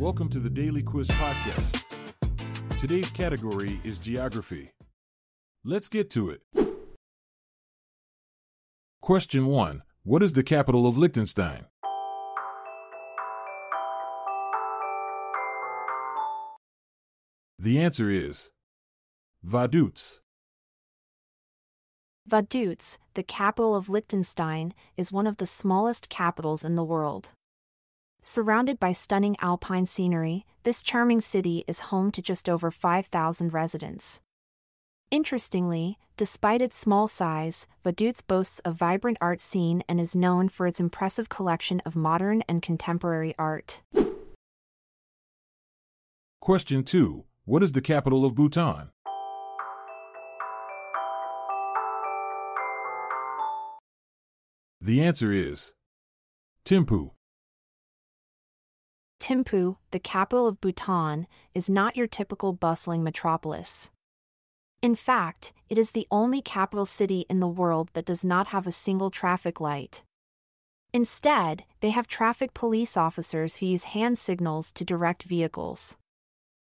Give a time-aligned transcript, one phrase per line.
[0.00, 1.84] Welcome to the Daily Quiz Podcast.
[2.78, 4.72] Today's category is geography.
[5.64, 6.40] Let's get to it.
[9.00, 11.66] Question 1 What is the capital of Liechtenstein?
[17.60, 18.50] The answer is
[19.46, 20.18] Vaduz.
[22.28, 27.30] Vaduz, the capital of Liechtenstein, is one of the smallest capitals in the world.
[28.26, 34.18] Surrounded by stunning alpine scenery, this charming city is home to just over 5,000 residents.
[35.10, 40.66] Interestingly, despite its small size, Vaduz boasts a vibrant art scene and is known for
[40.66, 43.82] its impressive collection of modern and contemporary art.
[46.40, 48.88] Question 2 What is the capital of Bhutan?
[54.80, 55.74] The answer is
[56.64, 57.10] Thimphu.
[59.24, 63.90] Thimphu, the capital of Bhutan, is not your typical bustling metropolis.
[64.82, 68.66] In fact, it is the only capital city in the world that does not have
[68.66, 70.02] a single traffic light.
[70.92, 75.96] Instead, they have traffic police officers who use hand signals to direct vehicles.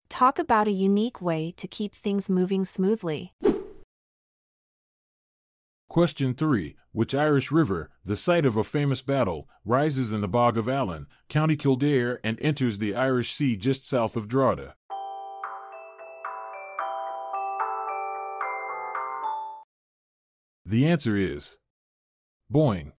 [0.08, 3.32] Talk about a unique way to keep things moving smoothly.
[5.96, 10.58] Question 3 Which Irish river, the site of a famous battle, rises in the Bog
[10.58, 14.74] of Allen, County Kildare, and enters the Irish Sea just south of Drogheda?
[20.66, 21.56] The answer is
[22.50, 22.92] Boyne.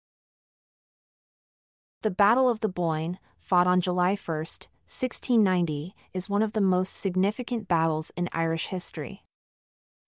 [2.01, 6.97] The Battle of the Boyne, fought on July 1, 1690, is one of the most
[6.97, 9.26] significant battles in Irish history.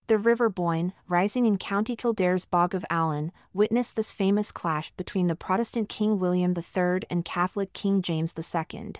[0.09, 5.27] The River Boyne, rising in County Kildare's Bog of Allen, witnessed this famous clash between
[5.27, 8.93] the Protestant King William III and Catholic King James II.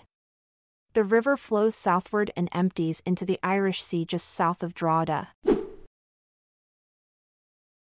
[0.92, 5.30] The river flows southward and empties into the Irish Sea just south of Drogheda.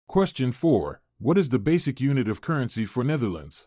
[0.06, 3.66] Question 4 What is the basic unit of currency for Netherlands?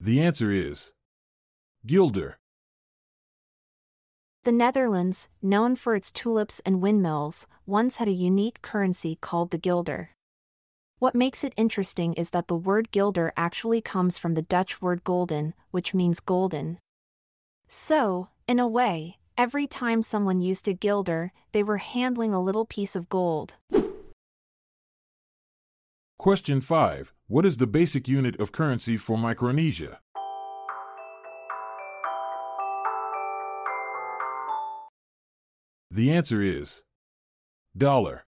[0.00, 0.90] The answer is
[1.86, 2.39] Guilder.
[4.42, 9.58] The Netherlands, known for its tulips and windmills, once had a unique currency called the
[9.58, 10.12] guilder.
[10.98, 15.04] What makes it interesting is that the word guilder actually comes from the Dutch word
[15.04, 16.78] golden, which means golden.
[17.68, 22.64] So, in a way, every time someone used a guilder, they were handling a little
[22.64, 23.56] piece of gold.
[26.18, 30.00] Question 5 What is the basic unit of currency for Micronesia?
[35.92, 36.84] The answer is
[37.76, 38.24] dollar.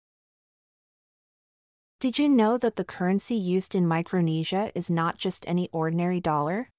[2.00, 6.70] Did you know that the currency used in Micronesia is not just any ordinary dollar?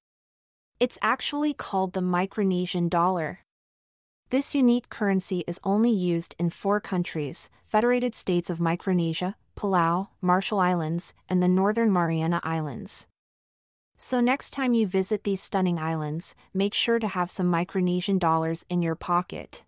[0.80, 3.42] It's actually called the Micronesian dollar.
[4.32, 10.60] This unique currency is only used in four countries Federated States of Micronesia, Palau, Marshall
[10.60, 13.06] Islands, and the Northern Mariana Islands.
[13.98, 18.66] So, next time you visit these stunning islands, make sure to have some Micronesian dollars
[18.68, 19.64] in your pocket.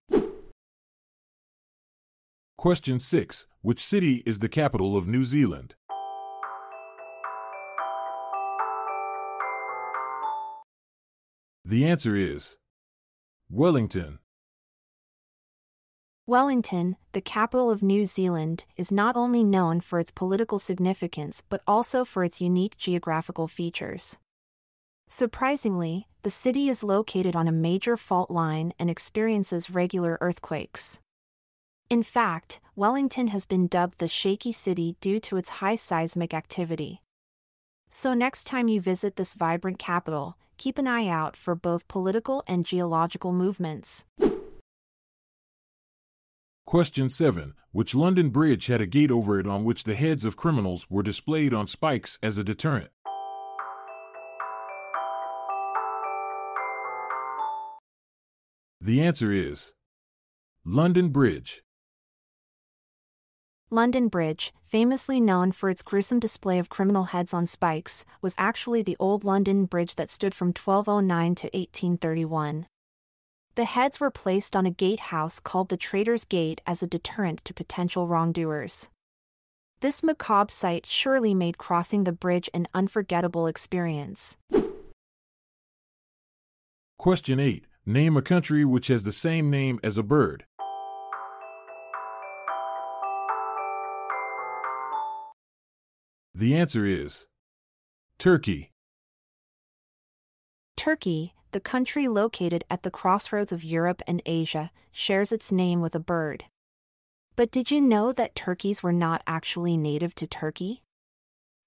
[2.64, 5.76] Question 6 Which city is the capital of New Zealand?
[11.66, 12.56] The answer is
[13.50, 14.20] Wellington.
[16.26, 21.62] Wellington, the capital of New Zealand, is not only known for its political significance but
[21.68, 24.20] also for its unique geographical features.
[25.10, 31.02] Surprisingly, the city is located on a major fault line and experiences regular earthquakes.
[31.94, 37.04] In fact, Wellington has been dubbed the Shaky City due to its high seismic activity.
[37.88, 42.44] So, next time you visit this vibrant capital, keep an eye out for both political
[42.48, 44.06] and geological movements.
[46.66, 50.36] Question 7 Which London bridge had a gate over it on which the heads of
[50.36, 52.90] criminals were displayed on spikes as a deterrent?
[58.82, 59.74] The answer is
[60.66, 61.62] London Bridge.
[63.74, 68.84] London Bridge, famously known for its gruesome display of criminal heads on spikes, was actually
[68.84, 72.68] the old London Bridge that stood from 1209 to 1831.
[73.56, 77.54] The heads were placed on a gatehouse called the Traitor's Gate as a deterrent to
[77.56, 78.90] potential wrongdoers.
[79.80, 84.38] This macabre sight surely made crossing the bridge an unforgettable experience.
[87.00, 87.66] Question 8.
[87.88, 90.46] Name a country which has the same name as a bird.
[96.44, 97.26] The answer is
[98.20, 98.70] Turkey.
[100.76, 105.96] Turkey, the country located at the crossroads of Europe and Asia, shares its name with
[105.96, 106.44] a bird.
[107.38, 110.84] But did you know that turkeys were not actually native to Turkey?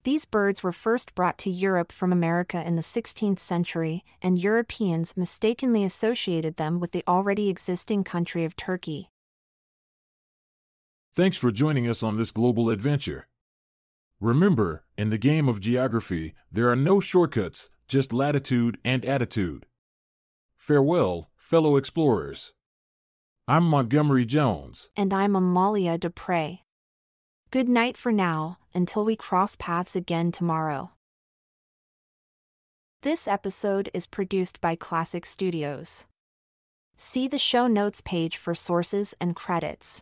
[0.03, 5.17] These birds were first brought to Europe from America in the 16th century, and Europeans
[5.17, 9.09] mistakenly associated them with the already existing country of Turkey.
[11.15, 13.27] Thanks for joining us on this global adventure.
[14.19, 19.67] Remember, in the game of geography, there are no shortcuts, just latitude and attitude.
[20.55, 22.51] Farewell, fellow explorers.
[23.47, 24.89] I'm Montgomery Jones.
[24.97, 26.61] And I'm Amalia Dupre.
[27.51, 30.93] Good night for now, until we cross paths again tomorrow.
[33.03, 36.07] This episode is produced by Klassic Studios.
[36.97, 40.01] See the show notes page for sources and credits.